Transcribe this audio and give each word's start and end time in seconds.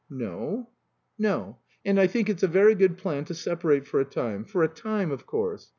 "No" 0.09 0.71
"No. 1.29 1.59
And 1.85 1.99
I 1.99 2.07
think 2.07 2.27
it's 2.27 2.41
a 2.41 2.47
very 2.47 2.73
good 2.73 2.97
plan 2.97 3.23
to 3.25 3.35
separate 3.35 3.85
for 3.85 3.99
a 3.99 4.03
time. 4.03 4.43
For 4.45 4.63
a 4.63 4.67
time, 4.67 5.11
of 5.11 5.27
course. 5.27 5.69